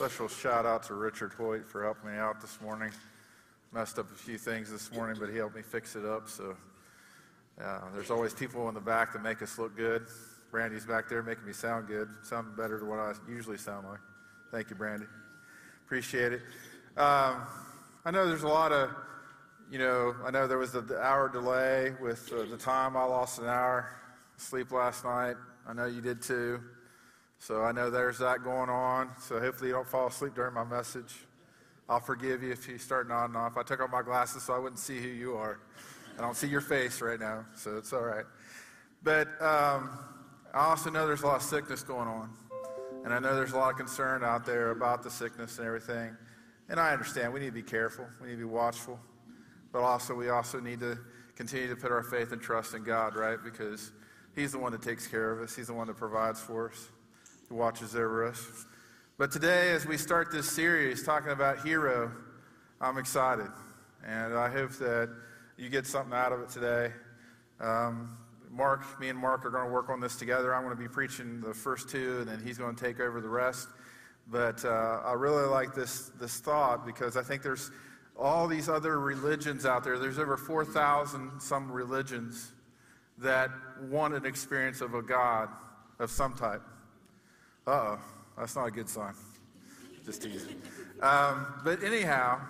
[0.00, 2.90] Special shout out to Richard Hoyt for helping me out this morning.
[3.70, 6.26] Messed up a few things this morning, but he helped me fix it up.
[6.26, 6.56] So
[7.62, 10.06] uh, there's always people in the back that make us look good.
[10.50, 13.98] Brandy's back there making me sound good, sound better than what I usually sound like.
[14.50, 15.04] Thank you, Brandy.
[15.84, 16.40] Appreciate it.
[16.96, 17.42] Um,
[18.06, 18.88] I know there's a lot of,
[19.70, 22.96] you know, I know there was the hour delay with uh, the time.
[22.96, 23.90] I lost an hour
[24.38, 25.36] sleep last night.
[25.68, 26.62] I know you did too.
[27.40, 29.08] So I know there's that going on.
[29.18, 31.14] So hopefully you don't fall asleep during my message.
[31.88, 33.56] I'll forgive you if you start nodding off.
[33.56, 35.58] I took off my glasses so I wouldn't see who you are.
[36.18, 38.26] I don't see your face right now, so it's all right.
[39.02, 39.98] But um,
[40.52, 42.30] I also know there's a lot of sickness going on.
[43.04, 46.14] And I know there's a lot of concern out there about the sickness and everything.
[46.68, 49.00] And I understand we need to be careful, we need to be watchful.
[49.72, 50.98] But also, we also need to
[51.36, 53.38] continue to put our faith and trust in God, right?
[53.42, 53.92] Because
[54.36, 56.90] He's the one that takes care of us, He's the one that provides for us
[57.50, 58.66] watches over us.
[59.18, 62.12] But today, as we start this series talking about hero,
[62.80, 63.48] I'm excited.
[64.06, 65.10] And I hope that
[65.58, 66.92] you get something out of it today.
[67.60, 68.16] Um,
[68.50, 70.54] Mark, me and Mark are going to work on this together.
[70.54, 73.20] I'm going to be preaching the first two, and then he's going to take over
[73.20, 73.68] the rest.
[74.26, 77.70] But uh, I really like this, this thought because I think there's
[78.18, 79.98] all these other religions out there.
[79.98, 82.52] There's over 4,000 some religions
[83.18, 83.50] that
[83.82, 85.48] want an experience of a God
[85.98, 86.62] of some type.
[87.66, 87.98] Uh oh,
[88.38, 89.14] that's not a good sign.
[90.04, 90.60] Just teasing.
[91.02, 92.40] Um, but anyhow,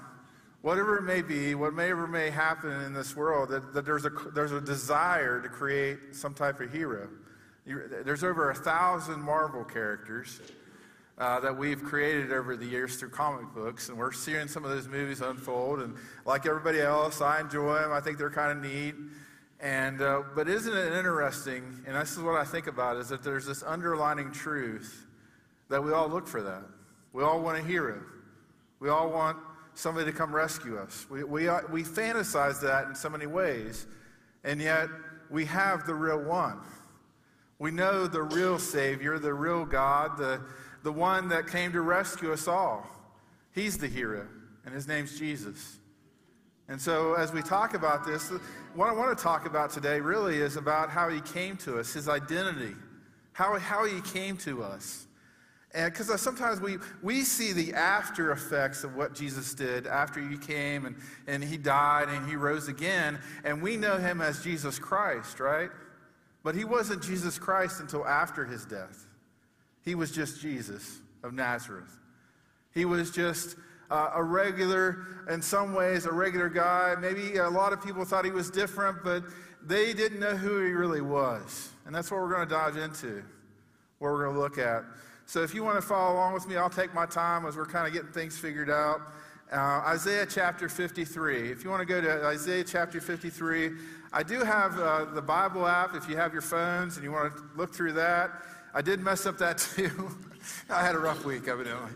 [0.63, 4.53] whatever it may be, whatever may happen in this world, that, that there's, a, there's
[4.53, 7.09] a desire to create some type of hero.
[7.67, 10.41] You, there's over a thousand Marvel characters
[11.19, 14.71] uh, that we've created over the years through comic books, and we're seeing some of
[14.71, 15.81] those movies unfold.
[15.81, 15.95] And
[16.25, 17.93] like everybody else, I enjoy them.
[17.93, 18.95] I think they're kind of neat.
[19.61, 23.23] And, uh, but isn't it interesting, and this is what I think about, is that
[23.23, 25.07] there's this underlining truth
[25.69, 26.63] that we all look for that.
[27.13, 28.01] We all want a hero.
[28.79, 29.37] We all want
[29.75, 31.07] somebody to come rescue us.
[31.11, 33.87] We, we, uh, we fantasize that in so many ways,
[34.45, 34.89] and yet
[35.29, 36.61] we have the real one.
[37.59, 40.41] We know the real Savior, the real God, the,
[40.83, 42.87] the one that came to rescue us all.
[43.55, 44.27] He's the hero,
[44.65, 45.80] and his name's Jesus.
[46.71, 48.31] And so, as we talk about this,
[48.77, 51.93] what I want to talk about today really is about how he came to us,
[51.93, 52.77] his identity,
[53.33, 55.09] how, how he came to us.
[55.75, 60.39] And because sometimes we, we see the after effects of what Jesus did after he
[60.39, 60.95] came and,
[61.27, 65.71] and he died and he rose again, and we know him as Jesus Christ, right?
[66.45, 69.09] But he wasn't Jesus Christ until after his death.
[69.85, 71.99] He was just Jesus of Nazareth.
[72.73, 73.57] He was just
[73.91, 76.95] uh, a regular, in some ways, a regular guy.
[76.99, 79.25] Maybe a lot of people thought he was different, but
[79.65, 81.71] they didn't know who he really was.
[81.87, 83.23] And that's what we're going to dive into,
[83.99, 84.85] what we're going to look at.
[85.27, 87.67] So if you want to follow along with me, I'll take my time as we're
[87.67, 89.01] kind of getting things figured out.
[89.53, 91.51] Uh, Isaiah chapter 53.
[91.51, 93.73] If you want to go to Isaiah chapter 53,
[94.13, 97.35] I do have uh, the Bible app if you have your phones and you want
[97.35, 98.31] to look through that.
[98.75, 100.11] I did mess up that too.
[100.69, 101.91] I had a rough week, evidently.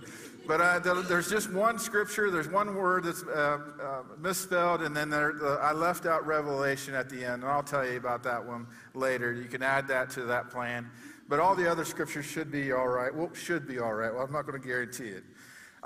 [0.47, 5.09] But uh, there's just one scripture, there's one word that's uh, uh, misspelled, and then
[5.09, 8.66] there, I left out Revelation at the end, and I'll tell you about that one
[8.93, 9.33] later.
[9.33, 10.91] You can add that to that plan.
[11.28, 13.15] But all the other scriptures should be all right.
[13.15, 14.12] Well, should be all right.
[14.12, 15.25] Well, I'm not going to guarantee it.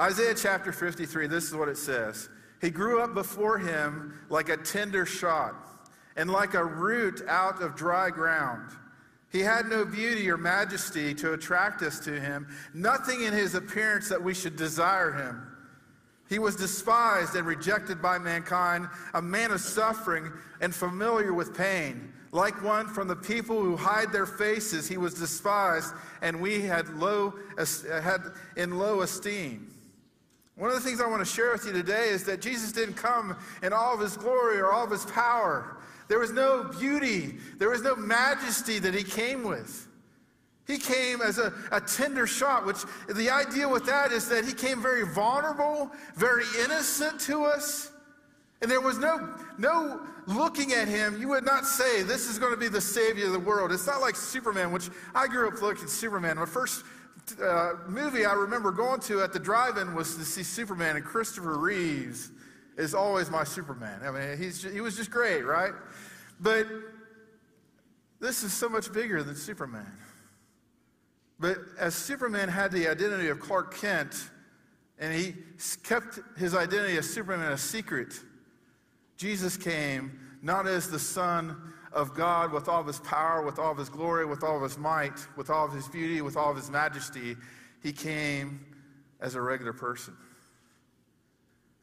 [0.00, 2.28] Isaiah chapter 53, this is what it says
[2.60, 5.54] He grew up before him like a tender shot,
[6.16, 8.72] and like a root out of dry ground.
[9.30, 14.08] He had no beauty or majesty to attract us to him, nothing in his appearance
[14.08, 15.42] that we should desire him.
[16.28, 20.30] He was despised and rejected by mankind, a man of suffering
[20.60, 22.12] and familiar with pain.
[22.32, 26.88] Like one from the people who hide their faces, he was despised, and we had,
[26.98, 27.34] low,
[27.90, 28.20] had
[28.56, 29.74] in low esteem.
[30.56, 32.96] One of the things I want to share with you today is that Jesus didn't
[32.96, 35.78] come in all of his glory or all of his power.
[36.08, 39.86] There was no beauty, there was no majesty that he came with.
[40.66, 44.52] He came as a, a tender shot, which the idea with that is that he
[44.52, 47.90] came very vulnerable, very innocent to us.
[48.60, 52.52] And there was no, no looking at him, you would not say, This is going
[52.52, 53.72] to be the savior of the world.
[53.72, 56.36] It's not like Superman, which I grew up looking at Superman.
[56.36, 56.84] My first
[57.42, 61.04] uh, movie I remember going to at the drive in was to see Superman, and
[61.04, 62.30] Christopher Reeves
[62.76, 64.00] is always my Superman.
[64.04, 65.72] I mean, he's he was just great, right?
[66.40, 66.66] But
[68.20, 69.92] this is so much bigger than Superman.
[71.40, 74.30] But as Superman had the identity of Clark Kent,
[74.98, 75.34] and he
[75.84, 78.14] kept his identity as Superman a secret,
[79.16, 81.56] Jesus came not as the Son
[81.92, 84.62] of God with all of his power, with all of his glory, with all of
[84.62, 87.36] his might, with all of his beauty, with all of his majesty.
[87.82, 88.64] He came
[89.20, 90.16] as a regular person.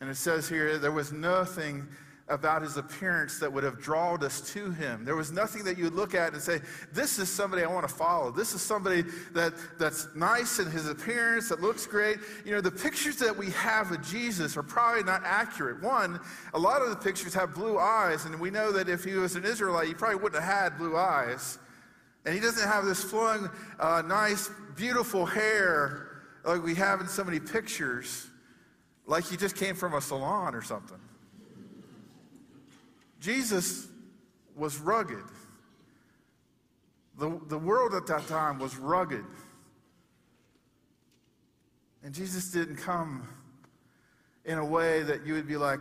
[0.01, 1.87] And it says here, there was nothing
[2.27, 5.05] about his appearance that would have drawn us to him.
[5.05, 6.59] There was nothing that you would look at and say,
[6.91, 8.31] This is somebody I want to follow.
[8.31, 12.17] This is somebody that, that's nice in his appearance, that looks great.
[12.43, 15.83] You know, the pictures that we have of Jesus are probably not accurate.
[15.83, 16.19] One,
[16.55, 19.35] a lot of the pictures have blue eyes, and we know that if he was
[19.35, 21.59] an Israelite, he probably wouldn't have had blue eyes.
[22.25, 23.49] And he doesn't have this flowing,
[23.79, 28.27] uh, nice, beautiful hair like we have in so many pictures,
[29.05, 30.99] like he just came from a salon or something.
[33.25, 33.87] Jesus
[34.55, 35.23] was rugged.
[37.17, 39.25] The, the world at that time was rugged.
[42.03, 43.27] And Jesus didn't come
[44.45, 45.79] in a way that you would be like,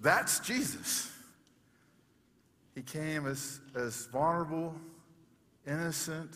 [0.00, 1.12] that's Jesus.
[2.74, 4.74] He came as, as vulnerable,
[5.66, 6.34] innocent,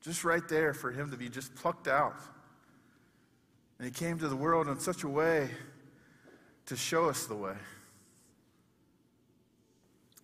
[0.00, 2.16] just right there for him to be just plucked out.
[3.78, 5.50] And he came to the world in such a way
[6.64, 7.56] to show us the way.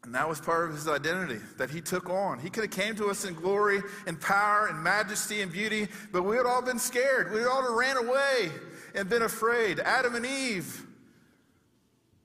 [0.03, 2.39] And that was part of his identity that he took on.
[2.39, 6.23] He could have came to us in glory and power and majesty and beauty, but
[6.23, 7.31] we had all been scared.
[7.31, 8.51] We would all have ran away
[8.95, 9.79] and been afraid.
[9.79, 10.87] Adam and Eve,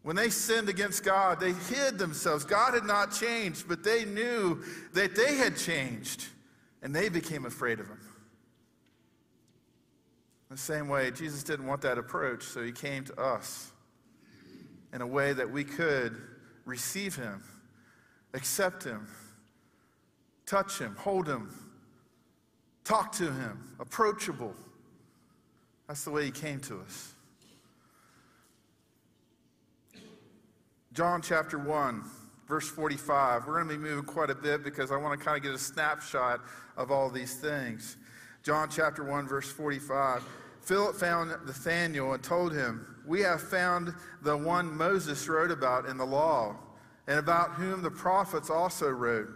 [0.04, 2.46] when they sinned against God, they hid themselves.
[2.46, 4.64] God had not changed, but they knew
[4.94, 6.26] that they had changed,
[6.82, 8.00] and they became afraid of him.
[10.50, 13.74] The same way, Jesus didn't want that approach, so he came to us
[14.94, 16.16] in a way that we could
[16.64, 17.44] receive him
[18.36, 19.08] accept him,
[20.46, 21.50] touch him, hold him,
[22.84, 24.54] talk to him, approachable.
[25.88, 27.14] That's the way he came to us.
[30.94, 32.04] John chapter 1,
[32.48, 33.48] verse 45.
[33.48, 35.54] We're going to be moving quite a bit because I want to kind of get
[35.54, 36.42] a snapshot
[36.78, 37.98] of all these things.
[38.44, 40.24] John chapter 1, verse 45.
[40.62, 45.98] Philip found Nathanael and told him, We have found the one Moses wrote about in
[45.98, 46.56] the law
[47.08, 49.30] and about whom the prophets also wrote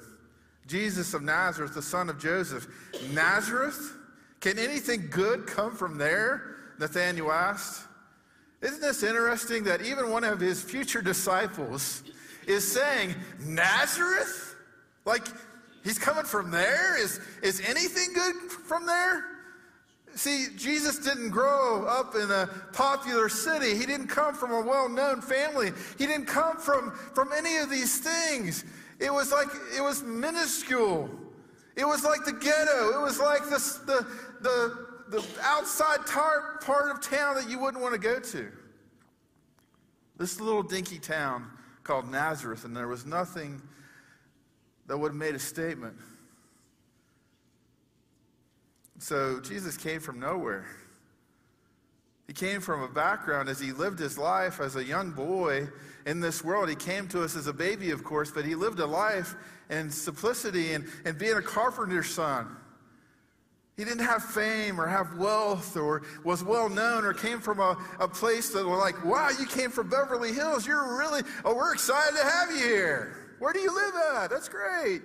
[0.69, 2.67] Jesus of Nazareth, the son of Joseph.
[3.11, 3.95] Nazareth?
[4.39, 6.55] Can anything good come from there?
[6.79, 7.87] Nathanael asked.
[8.61, 12.03] Isn't this interesting that even one of his future disciples
[12.45, 14.55] is saying, Nazareth?
[15.05, 15.27] Like,
[15.83, 17.01] he's coming from there?
[17.01, 19.25] Is, is anything good from there?
[20.19, 23.77] See, Jesus didn't grow up in a popular city.
[23.77, 25.71] He didn't come from a well known family.
[25.97, 28.65] He didn't come from, from any of these things.
[28.99, 31.09] It was like, it was minuscule.
[31.77, 32.99] It was like the ghetto.
[32.99, 34.05] It was like this, the,
[34.41, 38.51] the, the outside tar- part of town that you wouldn't want to go to.
[40.17, 41.47] This little dinky town
[41.85, 43.61] called Nazareth, and there was nothing
[44.87, 45.95] that would have made a statement.
[48.99, 50.65] So Jesus came from nowhere.
[52.27, 55.67] He came from a background as he lived his life as a young boy
[56.05, 56.69] in this world.
[56.69, 59.35] He came to us as a baby, of course, but he lived a life
[59.69, 62.55] in simplicity and, and being a carpenter's son.
[63.77, 67.77] He didn't have fame or have wealth or was well known or came from a,
[68.01, 70.67] a place that were like, wow, you came from Beverly Hills.
[70.67, 73.35] You're really, oh, we're excited to have you here.
[73.39, 74.29] Where do you live at?
[74.29, 75.01] That's great.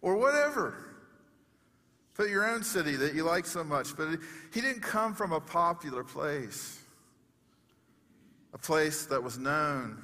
[0.00, 0.87] Or whatever.
[2.18, 3.96] Put your own city that you like so much.
[3.96, 4.18] But
[4.52, 6.80] he didn't come from a popular place,
[8.52, 10.02] a place that was known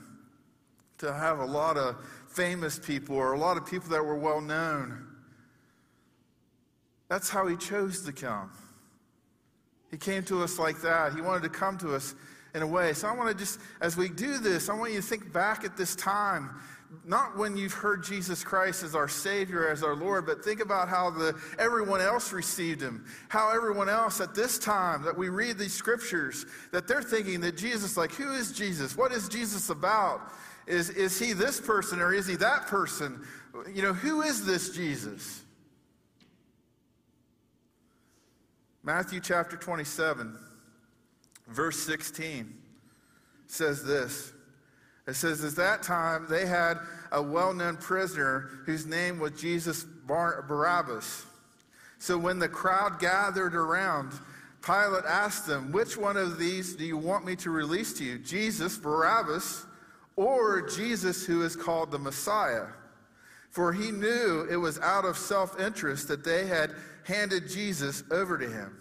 [0.99, 1.97] to have a lot of
[2.29, 5.05] famous people or a lot of people that were well known.
[7.09, 8.53] That's how he chose to come.
[9.91, 11.15] He came to us like that.
[11.15, 12.15] He wanted to come to us
[12.55, 12.93] in a way.
[12.93, 15.65] So I want to just, as we do this, I want you to think back
[15.65, 16.50] at this time
[17.05, 20.89] not when you've heard Jesus Christ as our Savior, as our Lord, but think about
[20.89, 23.07] how the, everyone else received Him.
[23.29, 27.57] How everyone else at this time that we read these scriptures, that they're thinking that
[27.57, 28.97] Jesus, like, who is Jesus?
[28.97, 30.21] What is Jesus about?
[30.67, 33.25] Is, is He this person or is He that person?
[33.73, 35.43] You know, who is this Jesus?
[38.83, 40.37] Matthew chapter 27,
[41.49, 42.55] verse 16
[43.47, 44.34] says this.
[45.07, 46.79] It says, At that time, they had
[47.13, 51.27] a well known prisoner whose name was Jesus Bar- Barabbas.
[51.99, 54.13] So when the crowd gathered around,
[54.65, 58.19] Pilate asked them, Which one of these do you want me to release to you?
[58.19, 59.67] Jesus, Barabbas,
[60.17, 62.67] or Jesus who is called the Messiah?
[63.51, 68.39] For he knew it was out of self interest that they had handed Jesus over
[68.39, 68.79] to him.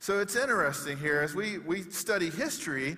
[0.00, 2.96] So it's interesting here as we, we study history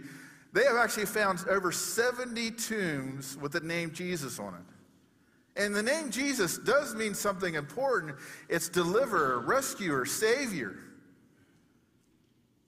[0.53, 5.61] they have actually found over 70 tombs with the name Jesus on it.
[5.63, 8.17] And the name Jesus does mean something important
[8.49, 10.77] it's deliverer, rescuer, savior.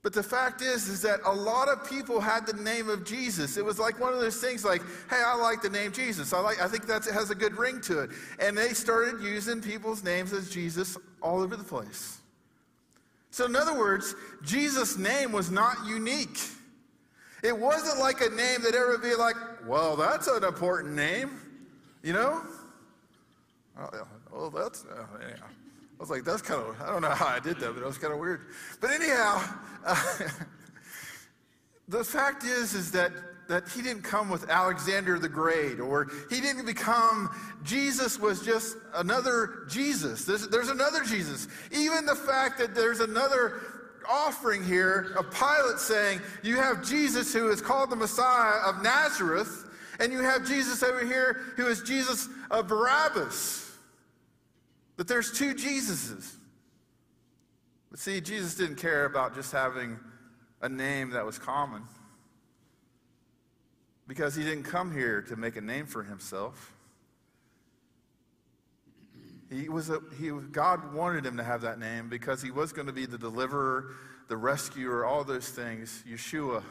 [0.03, 3.57] But the fact is, is that a lot of people had the name of Jesus.
[3.57, 6.33] It was like one of those things like, hey, I like the name Jesus.
[6.33, 8.11] I, like, I think that has a good ring to it.
[8.41, 12.19] And they started using people's names as Jesus all over the place.
[13.31, 16.39] So, in other words, Jesus' name was not unique.
[17.43, 19.35] It wasn't like a name that ever be like,
[19.67, 21.41] well, that's an important name,
[22.03, 22.43] you know?
[23.79, 23.89] Oh,
[24.33, 25.05] well, that's, uh.
[25.19, 27.87] I was like, that's kind of, I don't know how I did that, but it
[27.87, 28.47] was kind of weird.
[28.81, 29.41] But anyhow,
[29.85, 29.97] uh,
[31.89, 33.13] the fact is, is that,
[33.49, 37.31] that he didn't come with Alexander the Great, or he didn't become,
[37.63, 40.25] Jesus was just another Jesus.
[40.25, 41.49] There's, there's another Jesus.
[41.71, 43.61] Even the fact that there's another
[44.09, 49.69] offering here of Pilate saying, you have Jesus who is called the Messiah of Nazareth,
[50.01, 53.71] and you have Jesus over here who is Jesus of Barabbas.
[54.97, 56.35] That there's two Jesuses.
[57.91, 59.99] But see, Jesus didn't care about just having
[60.61, 61.83] a name that was common
[64.07, 66.73] because he didn't come here to make a name for himself.
[69.53, 72.87] He was a, he, God wanted him to have that name because he was going
[72.87, 73.91] to be the deliverer,
[74.29, 76.63] the rescuer, all those things, Yeshua.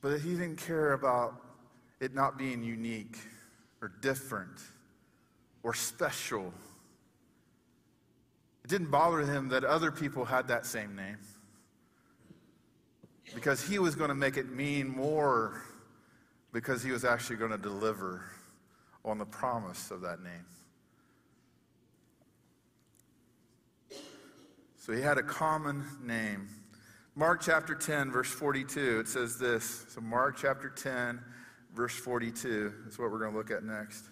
[0.00, 1.34] But he didn't care about
[2.00, 3.16] it not being unique
[3.82, 4.60] or different
[5.62, 6.52] or special.
[8.64, 11.18] It didn't bother him that other people had that same name
[13.34, 15.62] because he was going to make it mean more
[16.52, 18.22] because he was actually going to deliver
[19.04, 20.46] on the promise of that name.
[24.78, 26.48] So he had a common name.
[27.16, 29.86] Mark chapter 10, verse 42, it says this.
[29.88, 31.20] So, Mark chapter 10,
[31.74, 34.04] verse 42 is what we're going to look at next.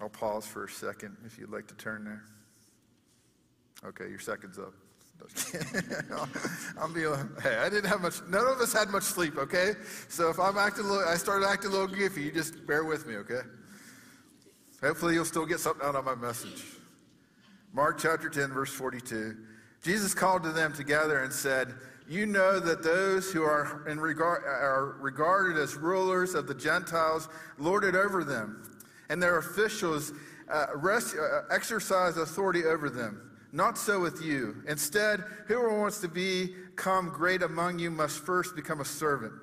[0.00, 2.24] I'll pause for a second if you'd like to turn there.
[3.84, 4.74] Okay, your second's up.
[6.80, 9.72] I'm being, hey, I didn't have much, none of us had much sleep, okay?
[10.08, 12.84] So if I'm acting a little, I started acting a little goofy, you just bear
[12.84, 13.40] with me, okay?
[14.80, 16.64] Hopefully you'll still get something out of my message.
[17.72, 19.36] Mark chapter 10, verse 42.
[19.82, 21.74] Jesus called to them together and said,
[22.08, 27.28] You know that those who are, in regard, are regarded as rulers of the Gentiles
[27.58, 28.62] lord it over them
[29.08, 30.12] and their officials
[30.48, 33.31] uh, rest, uh, exercise authority over them.
[33.52, 34.62] Not so with you.
[34.66, 39.34] Instead, whoever wants to become great among you must first become a servant.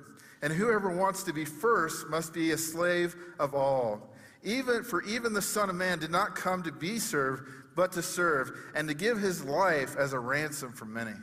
[0.42, 4.10] And whoever wants to be first must be a slave of all.
[4.42, 7.44] Even for even the Son of Man did not come to be served,
[7.76, 11.14] but to serve, and to give his life as a ransom for many.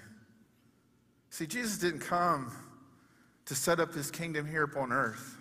[1.29, 2.51] See, Jesus didn't come
[3.46, 5.36] to set up his kingdom here upon earth.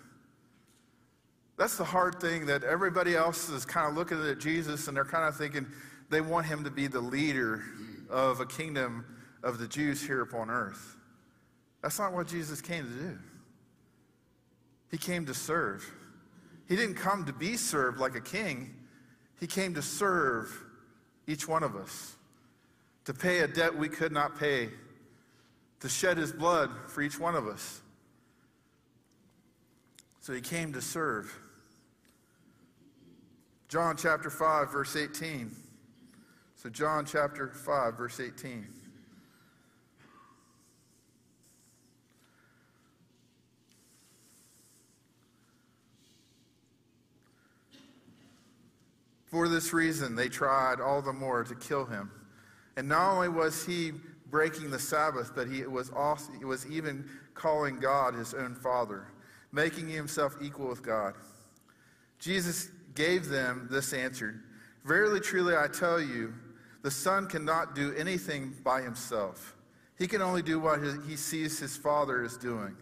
[1.57, 5.05] That's the hard thing that everybody else is kind of looking at Jesus and they're
[5.05, 5.65] kind of thinking
[6.09, 7.63] they want him to be the leader
[8.09, 9.05] of a kingdom
[9.43, 10.95] of the Jews here upon earth.
[11.81, 13.19] That's not what Jesus came to do.
[14.89, 15.89] He came to serve.
[16.67, 18.73] He didn't come to be served like a king,
[19.39, 20.63] he came to serve
[21.27, 22.15] each one of us,
[23.05, 24.69] to pay a debt we could not pay,
[25.79, 27.81] to shed his blood for each one of us.
[30.21, 31.33] So he came to serve.
[33.69, 35.51] John chapter 5, verse 18.
[36.57, 38.65] So, John chapter 5, verse 18.
[49.27, 52.09] For this reason, they tried all the more to kill him.
[52.75, 53.91] And not only was he
[54.31, 59.05] breaking the Sabbath, but he was, also, he was even calling God his own Father,
[59.51, 61.13] making himself equal with God.
[62.17, 64.41] Jesus gave them this answer
[64.83, 66.33] Verily, truly, I tell you,
[66.81, 69.55] the Son cannot do anything by himself.
[69.97, 72.75] He can only do what he sees his Father is doing.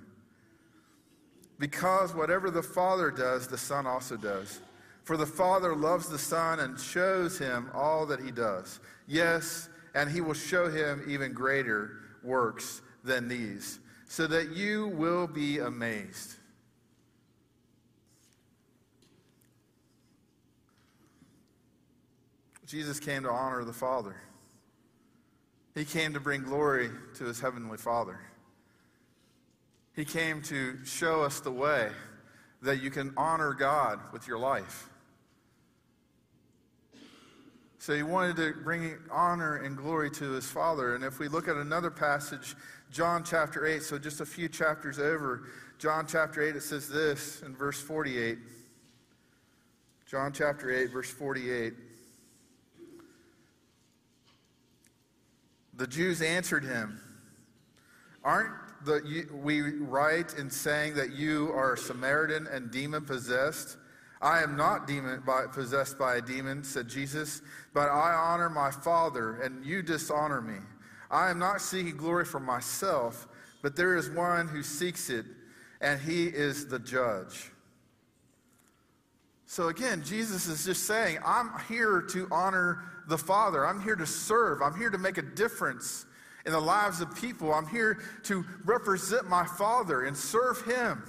[1.57, 4.59] Because whatever the Father does, the Son also does.
[5.03, 8.79] For the Father loves the Son and shows him all that he does.
[9.07, 15.27] Yes, and he will show him even greater works than these, so that you will
[15.27, 16.35] be amazed.
[22.75, 24.17] Jesus came to honor the Father.
[25.75, 28.19] He came to bring glory to his heavenly Father.
[29.93, 31.89] He came to show us the way
[32.61, 34.89] that you can honor God with your life.
[37.79, 40.95] So he wanted to bring honor and glory to his Father.
[40.95, 42.57] And if we look at another passage,
[42.91, 47.41] John chapter 8, so just a few chapters over, John chapter 8, it says this
[47.41, 48.37] in verse 48.
[50.07, 51.73] John chapter 8, verse 48.
[55.77, 56.99] The Jews answered him,
[58.23, 58.53] Aren't
[58.85, 63.77] the, we right in saying that you are a Samaritan and demon possessed?
[64.21, 67.41] I am not demon by, possessed by a demon, said Jesus,
[67.73, 70.59] but I honor my Father, and you dishonor me.
[71.11, 73.27] I am not seeking glory for myself,
[73.61, 75.25] but there is one who seeks it,
[75.81, 77.51] and he is the judge.
[79.45, 83.65] So again, Jesus is just saying, I'm here to honor the Father.
[83.65, 84.61] I'm here to serve.
[84.61, 86.05] I'm here to make a difference
[86.45, 87.53] in the lives of people.
[87.53, 91.03] I'm here to represent my Father and serve Him.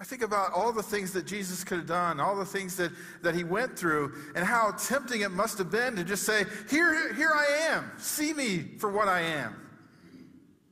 [0.00, 2.90] I think about all the things that Jesus could have done, all the things that,
[3.20, 7.12] that he went through, and how tempting it must have been to just say, here,
[7.12, 9.54] here I am, see me for what I am.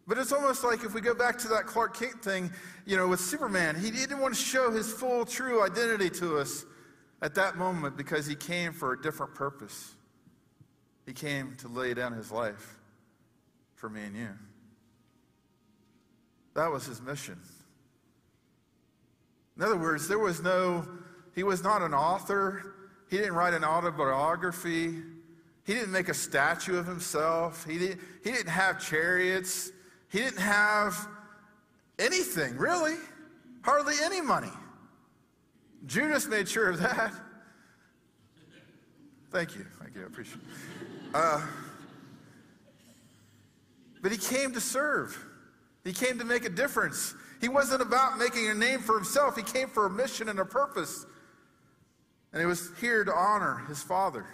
[0.06, 2.50] But it's almost like if we go back to that Clark Kent thing,
[2.86, 6.64] you know, with Superman, he didn't want to show his full, true identity to us
[7.20, 9.94] at that moment because he came for a different purpose.
[11.06, 12.76] He came to lay down his life
[13.74, 14.28] for me and you.
[16.54, 17.38] That was his mission.
[19.56, 20.86] In other words, there was no,
[21.34, 22.74] he was not an author.
[23.10, 24.94] He didn't write an autobiography.
[25.64, 27.64] He didn't make a statue of himself.
[27.64, 29.72] He didn't, he didn't have chariots.
[30.10, 31.08] He didn't have
[31.98, 32.96] anything, really.
[33.62, 34.52] Hardly any money.
[35.86, 37.12] Judas made sure of that.
[39.30, 39.66] Thank you.
[39.80, 40.02] Thank you.
[40.02, 41.14] I appreciate it.
[41.14, 41.42] Uh,
[44.02, 45.24] but he came to serve.
[45.84, 47.14] He came to make a difference.
[47.40, 49.36] He wasn't about making a name for himself.
[49.36, 51.06] He came for a mission and a purpose.
[52.32, 54.26] And he was here to honor his father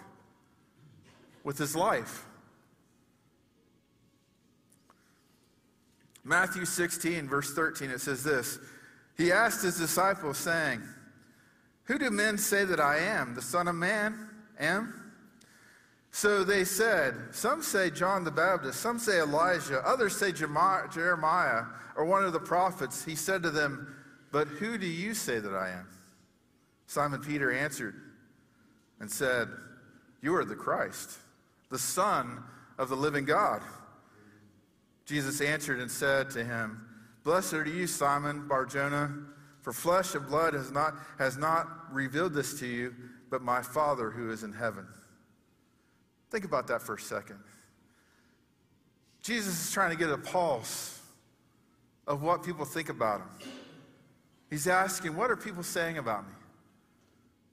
[1.43, 2.25] with his life.
[6.23, 8.59] Matthew 16, verse 13, it says this
[9.15, 10.81] He asked his disciples, saying,
[11.85, 13.35] Who do men say that I am?
[13.35, 15.05] The Son of Man am?
[16.11, 22.05] So they said, Some say John the Baptist, some say Elijah, others say Jeremiah or
[22.05, 23.03] one of the prophets.
[23.03, 23.95] He said to them,
[24.31, 25.87] But who do you say that I am?
[26.87, 27.95] Simon Peter answered
[28.99, 29.49] and said,
[30.21, 31.17] You are the Christ,
[31.69, 32.41] the Son
[32.77, 33.61] of the living God.
[35.05, 36.87] Jesus answered and said to him,
[37.23, 39.13] Blessed are you, Simon Barjona,
[39.65, 42.93] for flesh and blood has not, has not revealed this to you,
[43.31, 44.85] but my Father who is in heaven.
[46.29, 47.39] Think about that for a second.
[49.23, 51.01] Jesus is trying to get a pulse
[52.05, 53.49] of what people think about him.
[54.51, 56.35] He's asking, What are people saying about me?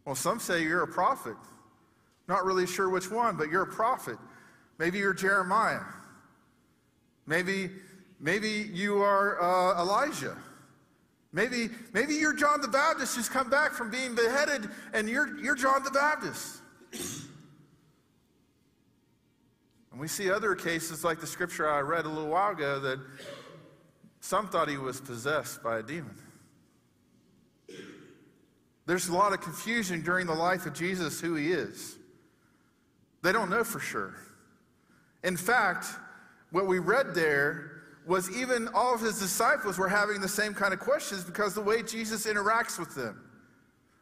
[0.04, 1.36] Well, some say you're a prophet.
[2.28, 4.18] Not really sure which one, but you're a prophet.
[4.78, 5.80] Maybe you're Jeremiah.
[7.26, 7.70] Maybe,
[8.20, 10.36] maybe you are uh, Elijah.
[11.32, 15.54] Maybe, maybe you're John the Baptist who's come back from being beheaded and you're, you're
[15.54, 16.58] John the Baptist.
[19.90, 22.98] and we see other cases like the scripture I read a little while ago that
[24.20, 26.16] some thought he was possessed by a demon.
[28.84, 31.96] There's a lot of confusion during the life of Jesus who he is.
[33.22, 34.16] They don't know for sure.
[35.24, 35.86] In fact,
[36.50, 37.71] what we read there
[38.06, 41.60] was even all of his disciples were having the same kind of questions because the
[41.60, 43.20] way Jesus interacts with them.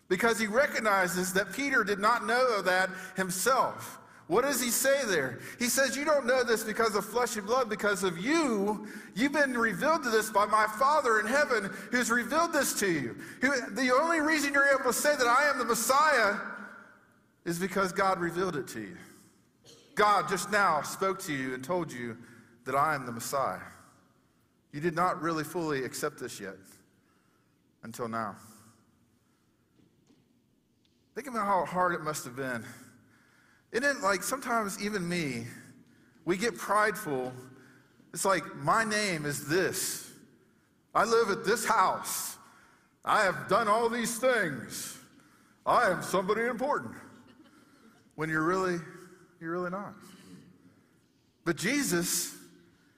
[0.08, 3.98] Because he recognizes that Peter did not know that himself.
[4.26, 5.40] What does he say there?
[5.58, 8.86] He says, You don't know this because of flesh and blood, because of you.
[9.16, 13.16] You've been revealed to this by my Father in heaven who's revealed this to you.
[13.40, 16.36] The only reason you're able to say that I am the Messiah
[17.44, 18.96] is because God revealed it to you.
[19.96, 22.16] God just now spoke to you and told you
[22.66, 23.58] that I am the Messiah.
[24.72, 26.56] You did not really fully accept this yet
[27.82, 28.36] until now.
[31.14, 32.64] Think about how hard it must have been.
[33.72, 35.46] Isn't like sometimes even me,
[36.24, 37.32] we get prideful.
[38.12, 40.10] It's like, my name is this.
[40.94, 42.36] I live at this house.
[43.04, 44.98] I have done all these things.
[45.64, 46.94] I am somebody important.
[48.16, 48.78] When you're really,
[49.40, 49.94] you're really not.
[51.44, 52.36] But Jesus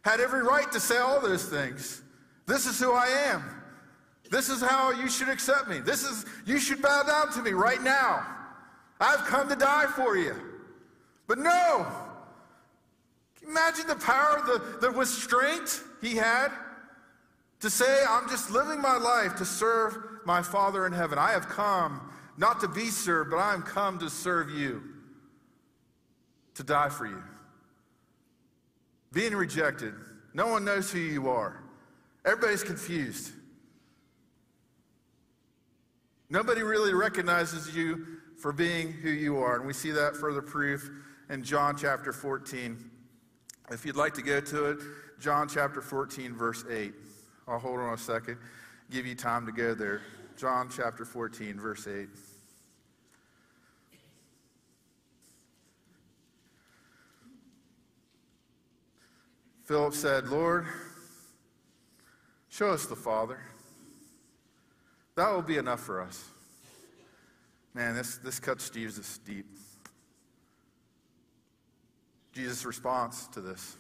[0.02, 2.02] had every right to say all those things.
[2.46, 3.42] This is who I am.
[4.30, 5.78] This is how you should accept me.
[5.78, 8.26] This is, you should bow down to me right now.
[9.00, 10.34] I've come to die for you.
[11.26, 11.86] But no.
[13.46, 16.50] Imagine the power, the, the restraint he had
[17.60, 21.18] to say, I'm just living my life to serve my Father in heaven.
[21.18, 24.82] I have come not to be served, but I am come to serve you,
[26.54, 27.22] to die for you
[29.12, 29.94] being rejected.
[30.34, 31.62] No one knows who you are.
[32.24, 33.32] Everybody's confused.
[36.30, 38.06] Nobody really recognizes you
[38.38, 39.56] for being who you are.
[39.56, 40.90] And we see that further proof
[41.28, 42.90] in John chapter 14.
[43.70, 44.78] If you'd like to go to it,
[45.20, 46.92] John chapter 14, verse 8.
[47.46, 48.38] I'll hold on a second,
[48.90, 50.00] give you time to go there.
[50.36, 52.08] John chapter 14, verse 8.
[59.72, 60.66] Philip said, Lord,
[62.50, 63.40] show us the Father.
[65.14, 66.22] That will be enough for us.
[67.72, 69.46] Man, this, this cuts Jesus deep.
[72.34, 73.76] Jesus' response to this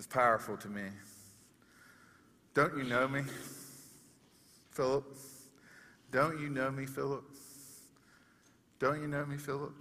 [0.00, 0.88] is powerful to me.
[2.52, 3.22] Don't you know me,
[4.72, 5.04] Philip?
[6.10, 7.22] Don't you know me, Philip?
[8.80, 9.74] Don't you know me, Philip?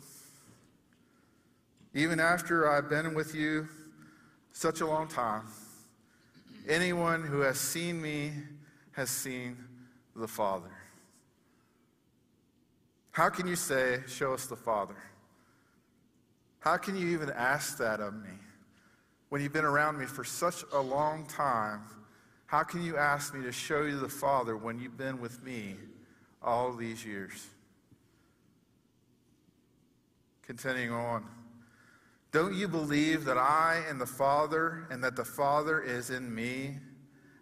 [1.96, 3.68] Even after I've been with you
[4.58, 5.44] such a long time,
[6.68, 8.32] anyone who has seen me
[8.94, 9.56] has seen
[10.16, 10.72] the Father.
[13.12, 14.96] How can you say, Show us the Father?
[16.58, 18.34] How can you even ask that of me
[19.30, 21.82] when you've been around me for such a long time?
[22.48, 25.76] How can you ask me to show you the Father when you've been with me
[26.42, 27.46] all these years?
[30.42, 31.37] Continuing on.
[32.32, 36.78] Don't you believe that I am the Father and that the Father is in me?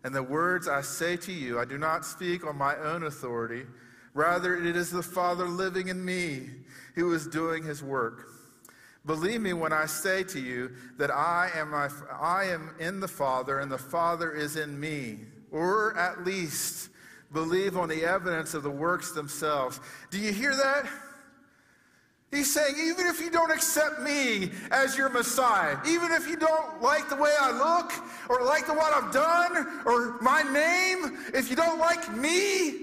[0.04, 3.66] And the words I say to you, I do not speak on my own authority.
[4.14, 6.50] Rather, it is the Father living in me
[6.94, 8.30] who is doing his work.
[9.06, 13.08] Believe me when I say to you that I am, my, I am in the
[13.08, 15.20] Father and the Father is in me.
[15.52, 16.90] Or at least
[17.34, 19.80] believe on the evidence of the works themselves.
[20.12, 20.88] Do you hear that?
[22.36, 26.82] He's saying, even if you don't accept me as your Messiah, even if you don't
[26.82, 27.94] like the way I look,
[28.30, 32.74] or like the what I've done, or my name, if you don't like me,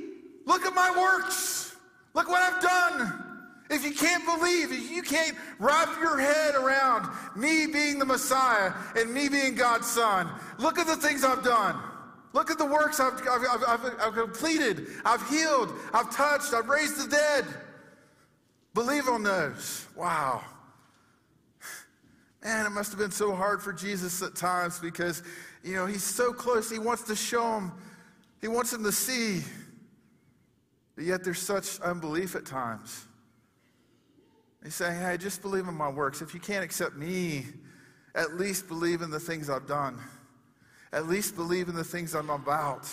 [0.47, 1.77] look at my works.
[2.15, 3.25] Look what I've done.
[3.69, 8.73] If you can't believe, if you can't wrap your head around me being the Messiah
[8.97, 11.77] and me being God's Son, look at the things I've done.
[12.33, 16.97] Look at the works I've, I've, I've, I've completed, I've healed, I've touched, I've raised
[16.97, 17.45] the dead.
[18.75, 19.87] Believe on those.
[19.95, 20.43] Wow.
[22.43, 25.23] Man, it must have been so hard for Jesus at times because,
[25.63, 26.71] you know, he's so close.
[26.71, 27.73] He wants to show him,
[28.41, 29.43] he wants him to see.
[30.97, 33.07] But yet there's such unbelief at times.
[34.63, 36.23] He's saying, hey, just believe in my works.
[36.23, 37.47] If you can't accept me,
[38.15, 39.99] at least believe in the things I've done.
[40.93, 42.89] At least believe in the things I'm about.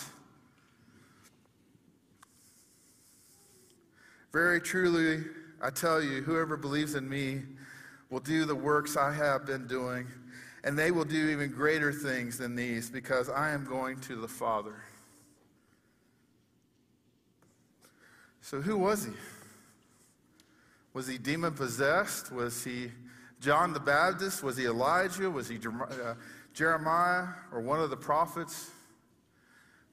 [4.32, 5.24] Very truly,
[5.60, 7.42] I tell you, whoever believes in me
[8.08, 10.06] will do the works I have been doing,
[10.64, 14.28] and they will do even greater things than these because I am going to the
[14.28, 14.74] Father.
[18.40, 19.12] So, who was he?
[20.92, 22.32] Was he demon possessed?
[22.32, 22.90] Was he
[23.40, 24.42] John the Baptist?
[24.42, 25.30] Was he Elijah?
[25.30, 26.14] Was he uh,
[26.52, 28.70] Jeremiah or one of the prophets?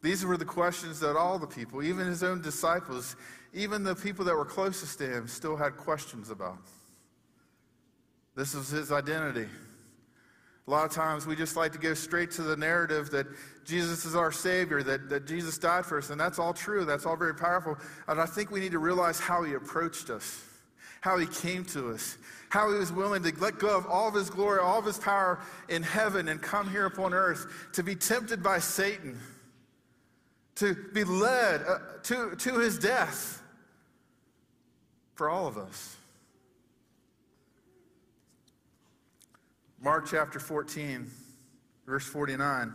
[0.02, 3.16] These were the questions that all the people, even his own disciples,
[3.54, 6.60] even the people that were closest to him, still had questions about.
[8.36, 9.48] This was his identity.
[10.68, 13.26] A lot of times we just like to go straight to the narrative that
[13.66, 16.86] Jesus is our Savior, that, that Jesus died for us, and that's all true.
[16.86, 17.78] That's all very powerful.
[18.08, 20.44] And I think we need to realize how he approached us
[21.02, 22.18] how he came to us,
[22.50, 24.98] how he was willing to let go of all of his glory, all of his
[24.98, 29.18] power in heaven and come here upon earth to be tempted by Satan,
[30.58, 33.42] to be led uh, to, to his death
[35.16, 35.96] for all of us.
[39.82, 41.10] Mark chapter 14,
[41.86, 42.74] verse 49.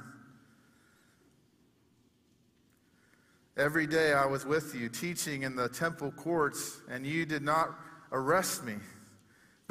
[3.56, 7.76] Every day I was with you, teaching in the temple courts, and you did not
[8.12, 8.74] Arrest me.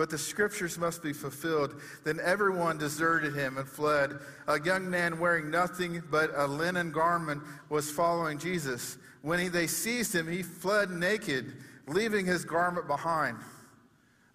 [0.01, 1.79] But the scriptures must be fulfilled.
[2.03, 4.17] Then everyone deserted him and fled.
[4.47, 8.97] A young man wearing nothing but a linen garment was following Jesus.
[9.21, 11.53] When he, they seized him, he fled naked,
[11.85, 13.37] leaving his garment behind.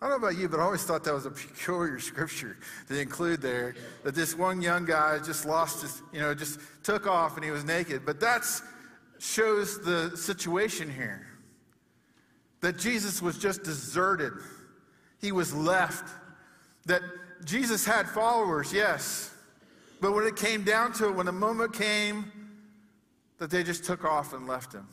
[0.01, 3.01] I don't know about you, but I always thought that was a peculiar scripture to
[3.01, 3.75] include there.
[4.05, 7.51] That this one young guy just lost his, you know, just took off and he
[7.51, 8.07] was naked.
[8.07, 8.45] But that
[9.19, 11.27] shows the situation here
[12.61, 14.33] that Jesus was just deserted.
[15.21, 16.13] He was left.
[16.87, 17.03] That
[17.45, 19.33] Jesus had followers, yes.
[20.01, 22.31] But when it came down to it, when the moment came,
[23.39, 24.87] that they just took off and left him.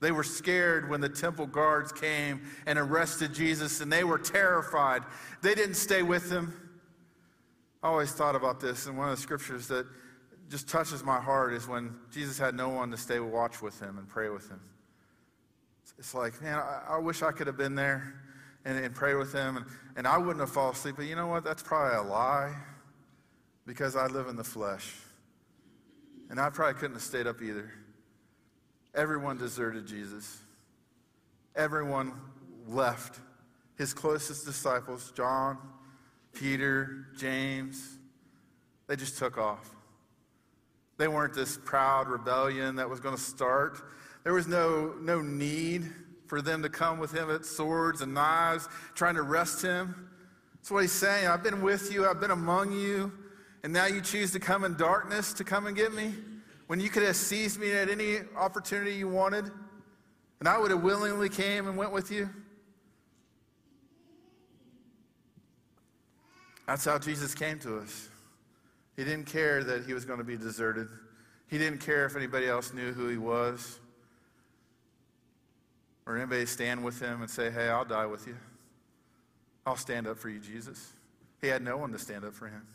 [0.00, 5.02] They were scared when the temple guards came and arrested Jesus, and they were terrified.
[5.42, 6.54] They didn't stay with him.
[7.82, 9.86] I always thought about this, and one of the scriptures that
[10.48, 13.98] just touches my heart is when Jesus had no one to stay watch with him
[13.98, 14.60] and pray with him.
[15.98, 18.14] It's like, man, I, I wish I could have been there
[18.64, 20.96] and, and pray with him, and, and I wouldn't have fallen asleep.
[20.96, 21.44] But you know what?
[21.44, 22.54] That's probably a lie.
[23.66, 24.94] because I live in the flesh.
[26.28, 27.72] And I probably couldn't have stayed up either.
[28.94, 30.40] Everyone deserted Jesus.
[31.54, 32.12] Everyone
[32.68, 33.20] left.
[33.76, 35.58] His closest disciples, John,
[36.32, 37.96] Peter, James,
[38.86, 39.70] they just took off.
[40.98, 43.80] They weren't this proud rebellion that was going to start.
[44.24, 45.90] There was no, no need
[46.30, 50.08] for them to come with him at swords and knives, trying to arrest him.
[50.54, 51.26] That's what he's saying.
[51.26, 53.12] I've been with you, I've been among you,
[53.64, 56.14] and now you choose to come in darkness to come and get me?
[56.68, 59.50] When you could have seized me at any opportunity you wanted,
[60.38, 62.30] and I would have willingly came and went with you?
[66.68, 68.08] That's how Jesus came to us.
[68.94, 70.86] He didn't care that he was going to be deserted.
[71.48, 73.79] He didn't care if anybody else knew who he was
[76.10, 78.36] or anybody stand with him and say, Hey, I'll die with you.
[79.64, 80.92] I'll stand up for you, Jesus.
[81.40, 82.66] He had no one to stand up for him.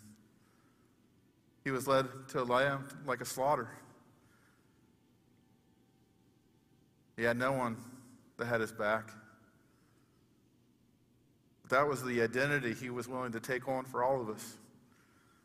[1.66, 3.68] He was led to a lamb like a slaughter.
[7.18, 7.76] He had no one
[8.38, 9.12] that had his back.
[11.64, 14.56] But That was the identity he was willing to take on for all of us.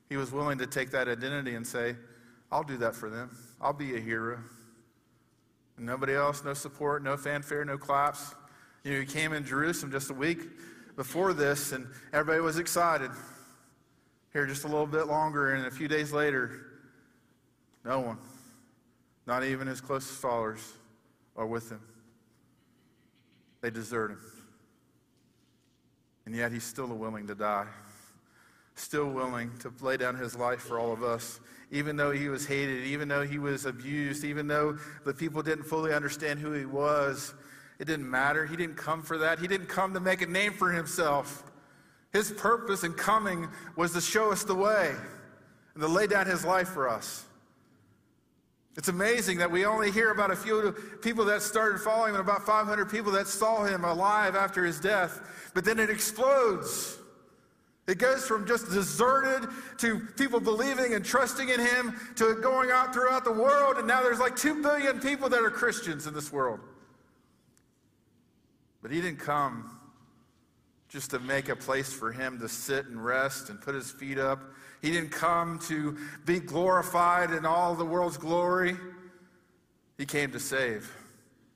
[0.09, 1.97] He was willing to take that identity and say,
[2.53, 3.37] I'll do that for them.
[3.61, 4.39] I'll be a hero.
[5.81, 8.35] Nobody else, no support, no fanfare, no claps.
[8.85, 10.41] You know, he came in Jerusalem just a week
[10.95, 13.11] before this, and everybody was excited.
[14.35, 16.67] Here, just a little bit longer, and a few days later,
[17.83, 18.19] no one,
[19.27, 20.61] not even his closest followers,
[21.35, 21.81] are with him.
[23.63, 24.21] They desert him.
[26.27, 27.67] And yet he's still willing to die,
[28.81, 31.41] still willing to lay down his life for all of us,
[31.71, 35.65] even though he was hated, even though he was abused, even though the people didn't
[35.65, 37.35] fully understand who he was.
[37.79, 38.47] It didn't matter.
[38.47, 39.39] He didn't come for that.
[39.39, 41.45] He didn't come to make a name for himself.
[42.13, 44.95] His purpose in coming was to show us the way
[45.75, 47.25] and to lay down his life for us.
[48.77, 52.29] It's amazing that we only hear about a few people that started following him and
[52.29, 57.00] about 500 people that saw him alive after his death, but then it explodes.
[57.91, 59.49] It goes from just deserted
[59.79, 64.03] to people believing and trusting in him to going out throughout the world, and now
[64.03, 66.61] there's like 2 billion people that are Christians in this world.
[68.81, 69.79] But he didn't come
[70.89, 74.19] just to make a place for him to sit and rest and put his feet
[74.19, 74.41] up
[74.83, 78.77] he didn't come to be glorified in all the world's glory.
[79.99, 80.91] He came to save.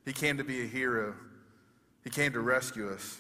[0.05, 1.15] He came to be a hero.
[2.03, 3.19] He came to rescue us.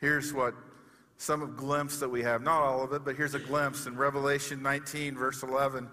[0.00, 0.54] Here's what
[1.18, 3.94] some of glimpse that we have, not all of it, but here's a glimpse in
[3.94, 5.86] Revelation 19, verse 11.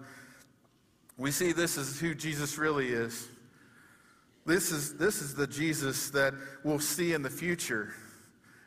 [1.18, 3.28] We see this is who Jesus really is.
[4.46, 6.32] This is, this is the Jesus that
[6.64, 7.92] we'll see in the future.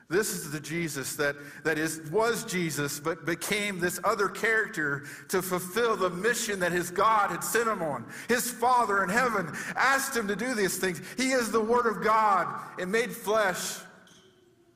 [0.07, 5.41] This is the Jesus that, that is, was Jesus, but became this other character to
[5.41, 8.05] fulfill the mission that his God had sent him on.
[8.27, 11.01] His Father in heaven asked him to do these things.
[11.17, 13.79] He is the Word of God and made flesh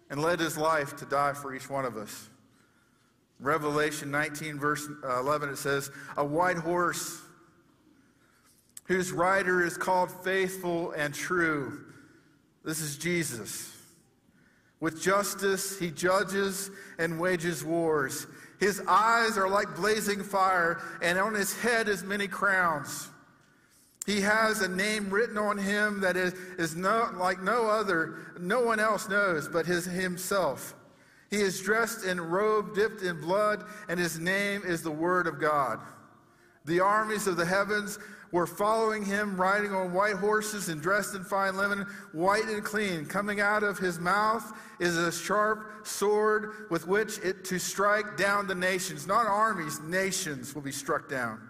[0.10, 2.30] and led his life to die for each one of us.
[3.39, 7.22] Revelation 19, verse uh, 11, it says, A white horse
[8.86, 11.86] whose rider is called faithful and true.
[12.63, 13.76] This is Jesus.
[14.80, 18.28] With justice, he judges and wages wars.
[18.60, 23.10] His eyes are like blazing fire, and on his head is many crowns.
[24.06, 28.80] He has a name written on him that is, is like no other, no one
[28.80, 30.76] else knows but his, himself.
[31.32, 35.39] He is dressed in robe dipped in blood, and his name is the Word of
[35.39, 35.80] God.
[36.65, 37.98] The armies of the heavens
[38.32, 43.06] were following him, riding on white horses and dressed in fine linen, white and clean.
[43.06, 48.46] Coming out of his mouth is a sharp sword with which it to strike down
[48.46, 49.08] the nations.
[49.08, 51.50] Not armies, nations will be struck down.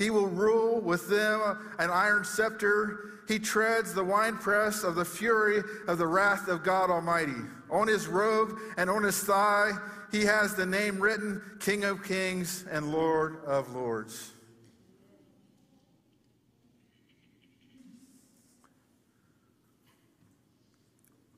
[0.00, 3.20] He will rule with them an iron scepter.
[3.28, 7.36] He treads the winepress of the fury of the wrath of God Almighty.
[7.68, 9.72] On his robe and on his thigh,
[10.10, 14.32] he has the name written King of Kings and Lord of Lords.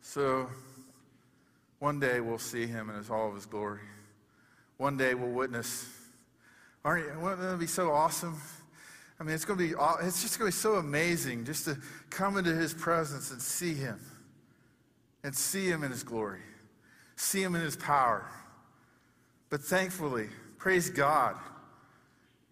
[0.02, 0.48] So
[1.80, 3.80] one day we'll see him in all of his glory.
[4.76, 6.01] One day we'll witness.
[6.84, 7.20] Aren't you?
[7.20, 8.40] Wouldn't that be so awesome?
[9.20, 11.78] I mean, it's going to be, it's just going to be so amazing just to
[12.10, 14.00] come into his presence and see him.
[15.24, 16.40] And see him in his glory.
[17.14, 18.26] See him in his power.
[19.50, 21.36] But thankfully, praise God,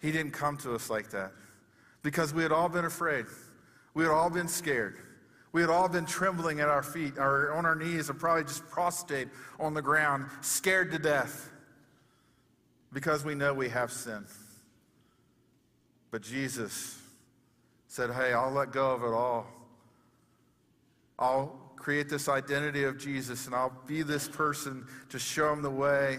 [0.01, 1.33] he didn't come to us like that.
[2.03, 3.27] Because we had all been afraid.
[3.95, 4.99] We had all been scared.
[5.53, 8.69] We had all been trembling at our feet, or on our knees, and probably just
[8.71, 9.27] prostrate
[9.59, 11.51] on the ground, scared to death.
[12.93, 14.25] Because we know we have sin.
[16.11, 17.01] But Jesus
[17.87, 19.47] said, Hey, I'll let go of it all.
[21.19, 25.71] I'll create this identity of Jesus and I'll be this person to show him the
[25.71, 26.19] way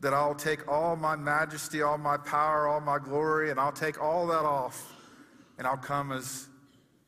[0.00, 4.02] that I'll take all my majesty, all my power, all my glory, and I'll take
[4.02, 4.92] all that off
[5.58, 6.48] and I'll come as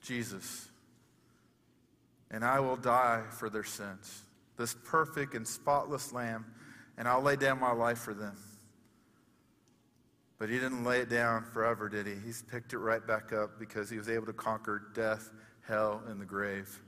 [0.02, 0.68] Jesus.
[2.30, 4.22] And I will die for their sins.
[4.57, 6.46] This perfect and spotless lamb,
[6.96, 8.37] and I'll lay down my life for them.
[10.38, 12.14] But he didn't lay it down forever, did he?
[12.25, 15.31] He's picked it right back up because he was able to conquer death,
[15.62, 16.81] hell, and the grave.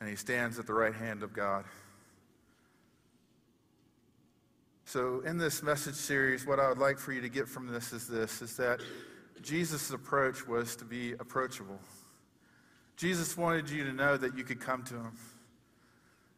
[0.00, 1.64] And he stands at the right hand of God.
[4.86, 7.92] So, in this message series, what I would like for you to get from this
[7.92, 8.80] is this is that
[9.40, 11.78] Jesus' approach was to be approachable.
[12.96, 15.12] Jesus wanted you to know that you could come to him.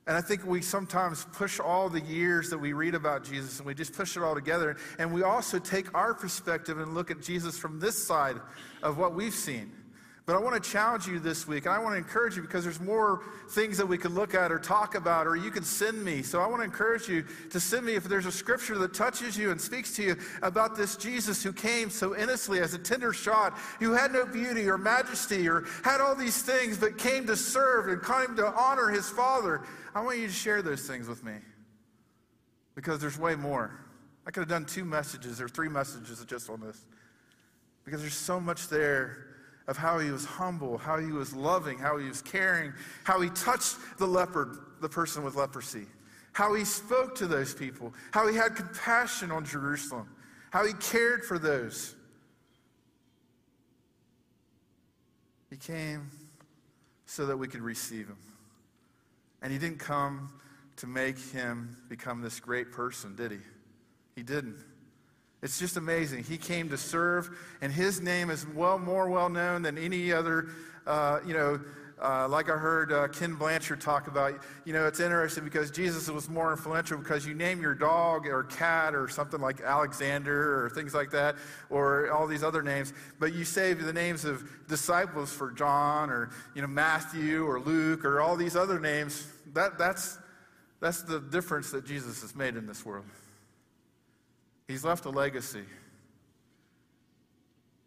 [0.06, 3.66] And I think we sometimes push all the years that we read about Jesus and
[3.66, 4.76] we just push it all together.
[4.98, 8.40] And we also take our perspective and look at Jesus from this side
[8.82, 9.70] of what we've seen.
[10.24, 12.62] But I want to challenge you this week, and I want to encourage you because
[12.62, 16.04] there's more things that we can look at or talk about, or you can send
[16.04, 16.22] me.
[16.22, 19.36] So I want to encourage you to send me if there's a scripture that touches
[19.36, 23.12] you and speaks to you about this Jesus who came so innocently as a tender
[23.12, 27.34] shot, who had no beauty or majesty or had all these things, but came to
[27.34, 29.62] serve and came to honor his Father.
[29.92, 31.34] I want you to share those things with me
[32.76, 33.76] because there's way more.
[34.24, 36.86] I could have done two messages or three messages just on this
[37.84, 39.31] because there's so much there
[39.68, 42.72] of how he was humble, how he was loving, how he was caring,
[43.04, 45.86] how he touched the leopard, the person with leprosy,
[46.32, 50.08] how he spoke to those people, how he had compassion on Jerusalem,
[50.50, 51.94] how he cared for those.
[55.50, 56.10] He came
[57.06, 58.16] so that we could receive him.
[59.42, 60.32] And he didn't come
[60.76, 63.38] to make him become this great person, did he?
[64.16, 64.56] He didn't.
[65.42, 66.22] It's just amazing.
[66.22, 70.48] He came to serve, and his name is well more well known than any other.
[70.86, 71.60] Uh, you know,
[72.00, 74.34] uh, like I heard uh, Ken Blanchard talk about.
[74.64, 78.44] You know, it's interesting because Jesus was more influential because you name your dog or
[78.44, 81.34] cat or something like Alexander or things like that,
[81.70, 86.30] or all these other names, but you save the names of disciples for John or
[86.54, 89.26] you know Matthew or Luke or all these other names.
[89.54, 90.18] That that's
[90.80, 93.06] that's the difference that Jesus has made in this world.
[94.72, 95.66] He's left a legacy.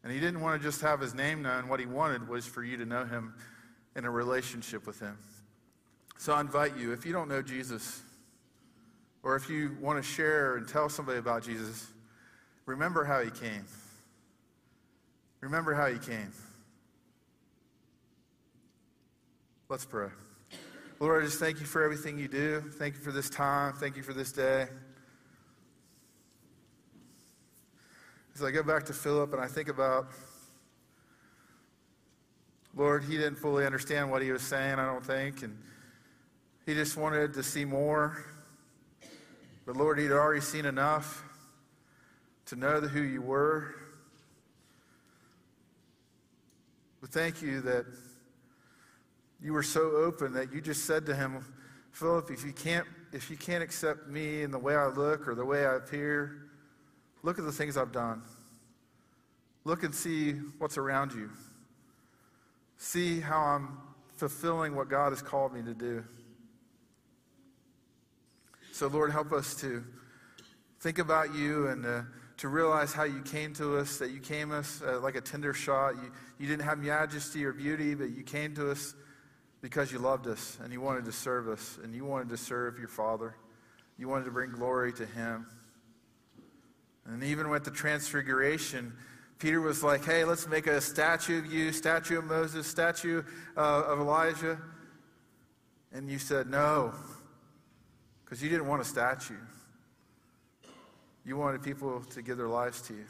[0.03, 1.67] And he didn't want to just have his name known.
[1.67, 3.33] What he wanted was for you to know him
[3.95, 5.17] in a relationship with him.
[6.19, 8.03] So I invite you, if you don't know Jesus,
[9.23, 11.87] or if you want to share and tell somebody about Jesus,
[12.67, 13.65] remember how he came.
[15.41, 16.31] Remember how he came.
[19.69, 20.09] Let's pray.
[20.99, 22.61] Lord, I just thank you for everything you do.
[22.61, 23.73] Thank you for this time.
[23.73, 24.67] Thank you for this day.
[28.35, 30.07] As I go back to Philip and I think about,
[32.75, 35.57] Lord, he didn't fully understand what he was saying, I don't think, and
[36.65, 38.25] he just wanted to see more.
[39.65, 41.23] But Lord, he'd already seen enough
[42.47, 43.73] to know who you were.
[46.99, 47.85] But thank you that
[49.41, 51.45] you were so open that you just said to him,
[51.93, 55.35] Philip, if you can't if you can't accept me in the way I look or
[55.35, 56.44] the way I appear,
[57.25, 58.21] Look at the things I've done.
[59.63, 61.31] Look and see what's around you.
[62.77, 63.79] See how I'm
[64.17, 66.03] fulfilling what God has called me to do.
[68.73, 69.83] So, Lord, help us to
[70.81, 72.01] think about you and uh,
[72.37, 75.55] to realize how you came to us, that you came us uh, like a tender
[75.55, 75.95] shot.
[75.95, 78.93] You, you didn't have majesty or beauty, but you came to us
[79.63, 82.77] because you loved us and you wanted to serve us and you wanted to serve
[82.77, 83.35] your Father.
[83.97, 85.47] You wanted to bring glory to Him.
[87.05, 88.93] And even with the transfiguration,
[89.37, 93.21] Peter was like, hey, let's make a statue of you, statue of Moses, statue
[93.55, 94.57] uh, of Elijah.
[95.91, 96.93] And you said no,
[98.23, 99.35] because you didn't want a statue.
[101.25, 103.05] You wanted people to give their lives to you.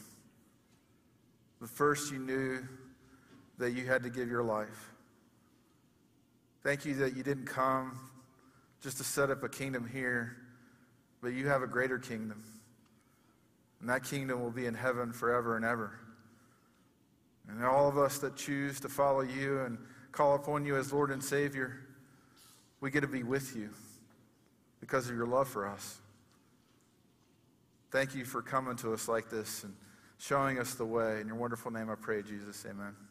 [1.60, 2.60] But first, you knew
[3.58, 4.92] that you had to give your life.
[6.64, 7.98] Thank you that you didn't come
[8.82, 10.36] just to set up a kingdom here,
[11.22, 12.44] but you have a greater kingdom.
[13.86, 16.00] And that kingdom will be in heaven forever and ever.
[17.48, 19.78] And all of us that choose to follow you and
[20.12, 21.82] call upon you as Lord and Savior,
[22.82, 23.70] we get to be with you
[24.80, 26.00] because of your love for us.
[27.92, 29.76] Thank you for coming to us like this and
[30.18, 31.22] showing us the way.
[31.22, 32.66] In your wonderful name, I pray, Jesus.
[32.68, 33.05] Amen.